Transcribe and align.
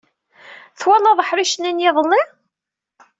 Twalaḍ 0.79 1.17
aḥric-nni 1.23 1.71
n 1.73 1.83
yiḍelli? 1.83 2.21